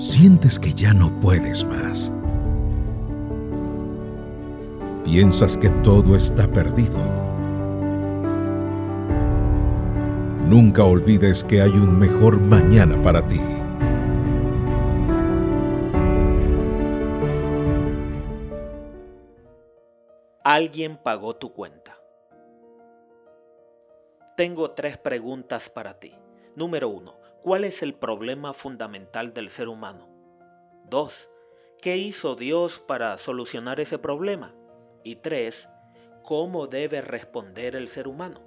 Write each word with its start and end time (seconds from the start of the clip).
sientes 0.00 0.58
que 0.58 0.72
ya 0.72 0.94
no 0.94 1.10
puedes 1.20 1.62
más. 1.66 2.10
Piensas 5.04 5.58
que 5.58 5.68
todo 5.68 6.16
está 6.16 6.50
perdido. 6.50 6.98
Nunca 10.48 10.84
olvides 10.84 11.44
que 11.44 11.60
hay 11.60 11.70
un 11.70 11.98
mejor 11.98 12.40
mañana 12.40 13.00
para 13.02 13.26
ti. 13.26 13.40
Alguien 20.42 20.96
pagó 20.96 21.36
tu 21.36 21.52
cuenta. 21.52 21.98
Tengo 24.36 24.70
tres 24.70 24.96
preguntas 24.96 25.68
para 25.68 26.00
ti. 26.00 26.14
Número 26.56 26.88
uno, 26.88 27.19
¿cuál 27.42 27.64
es 27.64 27.82
el 27.82 27.94
problema 27.94 28.52
fundamental 28.52 29.32
del 29.32 29.48
ser 29.48 29.68
humano? 29.68 30.08
Dos, 30.84 31.30
¿qué 31.80 31.96
hizo 31.96 32.34
Dios 32.34 32.78
para 32.78 33.16
solucionar 33.18 33.80
ese 33.80 33.98
problema? 33.98 34.54
Y 35.02 35.16
tres, 35.16 35.68
¿cómo 36.22 36.66
debe 36.66 37.00
responder 37.00 37.76
el 37.76 37.88
ser 37.88 38.08
humano? 38.08 38.40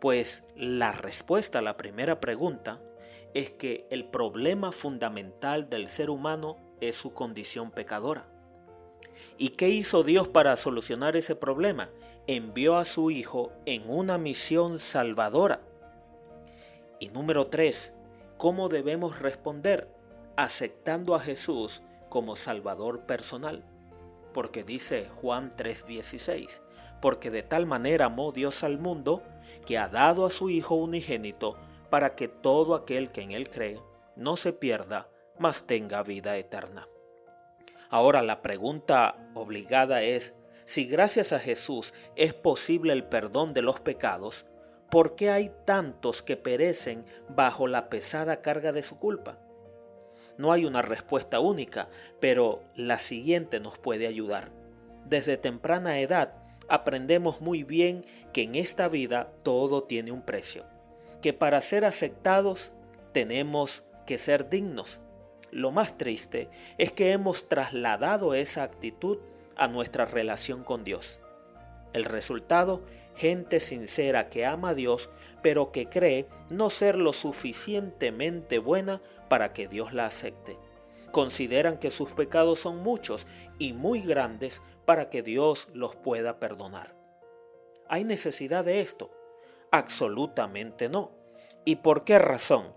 Pues 0.00 0.44
la 0.54 0.92
respuesta 0.92 1.58
a 1.58 1.62
la 1.62 1.76
primera 1.76 2.20
pregunta 2.20 2.80
es 3.34 3.50
que 3.50 3.86
el 3.90 4.04
problema 4.04 4.72
fundamental 4.72 5.68
del 5.68 5.88
ser 5.88 6.10
humano 6.10 6.56
es 6.80 6.96
su 6.96 7.12
condición 7.12 7.70
pecadora. 7.70 8.28
¿Y 9.38 9.50
qué 9.50 9.68
hizo 9.68 10.02
Dios 10.02 10.28
para 10.28 10.56
solucionar 10.56 11.16
ese 11.16 11.34
problema? 11.34 11.90
Envió 12.26 12.76
a 12.76 12.84
su 12.84 13.10
Hijo 13.10 13.52
en 13.66 13.88
una 13.90 14.18
misión 14.18 14.78
salvadora. 14.78 15.60
Y 16.98 17.08
número 17.08 17.46
tres, 17.46 17.92
¿cómo 18.36 18.68
debemos 18.68 19.18
responder? 19.20 19.88
Aceptando 20.36 21.14
a 21.14 21.20
Jesús 21.20 21.82
como 22.08 22.36
Salvador 22.36 23.06
personal. 23.06 23.64
Porque 24.32 24.64
dice 24.64 25.08
Juan 25.16 25.50
3:16, 25.50 26.62
porque 27.00 27.30
de 27.30 27.42
tal 27.42 27.66
manera 27.66 28.06
amó 28.06 28.32
Dios 28.32 28.64
al 28.64 28.78
mundo 28.78 29.22
que 29.64 29.78
ha 29.78 29.88
dado 29.88 30.26
a 30.26 30.30
su 30.30 30.50
Hijo 30.50 30.74
unigénito 30.74 31.56
para 31.90 32.14
que 32.14 32.28
todo 32.28 32.74
aquel 32.74 33.10
que 33.10 33.22
en 33.22 33.30
él 33.32 33.48
cree 33.48 33.80
no 34.16 34.36
se 34.36 34.52
pierda, 34.52 35.08
mas 35.38 35.66
tenga 35.66 36.02
vida 36.02 36.36
eterna. 36.36 36.88
Ahora 37.88 38.22
la 38.22 38.42
pregunta 38.42 39.30
obligada 39.34 40.02
es, 40.02 40.34
si 40.64 40.86
gracias 40.86 41.32
a 41.32 41.38
Jesús 41.38 41.94
es 42.16 42.34
posible 42.34 42.92
el 42.92 43.04
perdón 43.04 43.54
de 43.54 43.62
los 43.62 43.80
pecados, 43.80 44.46
¿por 44.90 45.16
qué 45.16 45.30
hay 45.30 45.52
tantos 45.64 46.22
que 46.22 46.36
perecen 46.36 47.04
bajo 47.28 47.66
la 47.66 47.88
pesada 47.88 48.42
carga 48.42 48.72
de 48.72 48.82
su 48.82 48.98
culpa? 48.98 49.38
No 50.38 50.52
hay 50.52 50.64
una 50.64 50.82
respuesta 50.82 51.40
única, 51.40 51.88
pero 52.20 52.62
la 52.74 52.98
siguiente 52.98 53.60
nos 53.60 53.78
puede 53.78 54.06
ayudar. 54.06 54.50
Desde 55.04 55.36
temprana 55.36 55.98
edad 56.00 56.34
aprendemos 56.68 57.40
muy 57.40 57.62
bien 57.62 58.04
que 58.32 58.42
en 58.42 58.54
esta 58.54 58.88
vida 58.88 59.32
todo 59.42 59.84
tiene 59.84 60.12
un 60.12 60.22
precio, 60.22 60.64
que 61.22 61.32
para 61.32 61.60
ser 61.60 61.84
aceptados 61.84 62.72
tenemos 63.12 63.84
que 64.04 64.18
ser 64.18 64.50
dignos, 64.50 65.00
lo 65.50 65.70
más 65.70 65.96
triste 65.96 66.50
es 66.76 66.92
que 66.92 67.12
hemos 67.12 67.48
trasladado 67.48 68.34
esa 68.34 68.62
actitud 68.62 69.18
a 69.56 69.68
nuestra 69.68 70.04
relación 70.04 70.64
con 70.64 70.84
Dios. 70.84 71.20
El 71.92 72.04
resultado, 72.04 72.82
gente 73.16 73.60
sincera 73.60 74.28
que 74.28 74.46
ama 74.46 74.70
a 74.70 74.74
Dios, 74.74 75.10
pero 75.42 75.72
que 75.72 75.88
cree 75.88 76.26
no 76.50 76.70
ser 76.70 76.96
lo 76.96 77.12
suficientemente 77.12 78.58
buena 78.58 79.02
para 79.28 79.52
que 79.52 79.68
Dios 79.68 79.92
la 79.92 80.06
acepte. 80.06 80.58
Consideran 81.12 81.78
que 81.78 81.90
sus 81.90 82.10
pecados 82.12 82.60
son 82.60 82.82
muchos 82.82 83.26
y 83.58 83.72
muy 83.72 84.00
grandes 84.00 84.62
para 84.84 85.08
que 85.08 85.22
Dios 85.22 85.68
los 85.72 85.96
pueda 85.96 86.38
perdonar. 86.38 86.94
¿Hay 87.88 88.04
necesidad 88.04 88.64
de 88.64 88.80
esto? 88.80 89.10
Absolutamente 89.70 90.88
no. 90.88 91.12
¿Y 91.64 91.76
por 91.76 92.04
qué 92.04 92.18
razón? 92.18 92.74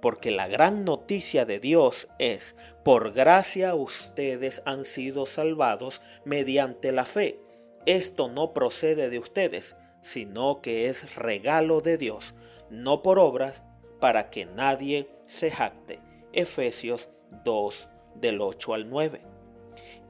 porque 0.00 0.30
la 0.30 0.48
gran 0.48 0.84
noticia 0.84 1.44
de 1.44 1.60
Dios 1.60 2.08
es, 2.18 2.56
por 2.84 3.12
gracia 3.12 3.74
ustedes 3.74 4.62
han 4.64 4.84
sido 4.84 5.26
salvados 5.26 6.00
mediante 6.24 6.92
la 6.92 7.04
fe. 7.04 7.40
Esto 7.88 8.28
no 8.28 8.52
procede 8.52 9.08
de 9.08 9.18
ustedes, 9.18 9.74
sino 10.02 10.60
que 10.60 10.90
es 10.90 11.16
regalo 11.16 11.80
de 11.80 11.96
Dios, 11.96 12.34
no 12.68 13.00
por 13.00 13.18
obras, 13.18 13.62
para 13.98 14.28
que 14.28 14.44
nadie 14.44 15.08
se 15.26 15.50
jacte. 15.50 15.98
Efesios 16.34 17.08
2 17.44 17.88
del 18.14 18.42
8 18.42 18.74
al 18.74 18.90
9. 18.90 19.22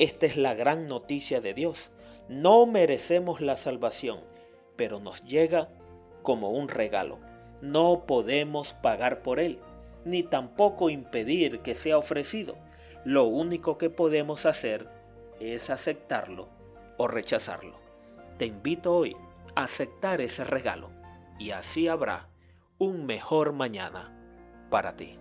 Esta 0.00 0.26
es 0.26 0.36
la 0.36 0.54
gran 0.54 0.88
noticia 0.88 1.40
de 1.40 1.54
Dios. 1.54 1.92
No 2.28 2.66
merecemos 2.66 3.40
la 3.40 3.56
salvación, 3.56 4.24
pero 4.74 4.98
nos 4.98 5.22
llega 5.22 5.68
como 6.22 6.50
un 6.50 6.66
regalo. 6.66 7.20
No 7.62 8.06
podemos 8.06 8.74
pagar 8.74 9.22
por 9.22 9.38
él 9.38 9.60
ni 10.04 10.24
tampoco 10.24 10.90
impedir 10.90 11.60
que 11.60 11.76
sea 11.76 11.96
ofrecido. 11.96 12.56
Lo 13.04 13.26
único 13.26 13.78
que 13.78 13.88
podemos 13.88 14.46
hacer 14.46 14.88
es 15.38 15.70
aceptarlo 15.70 16.57
o 16.98 17.08
rechazarlo. 17.08 17.80
Te 18.36 18.44
invito 18.44 18.94
hoy 18.94 19.16
a 19.54 19.62
aceptar 19.62 20.20
ese 20.20 20.44
regalo 20.44 20.90
y 21.38 21.52
así 21.52 21.88
habrá 21.88 22.28
un 22.76 23.06
mejor 23.06 23.54
mañana 23.54 24.14
para 24.70 24.94
ti. 24.94 25.18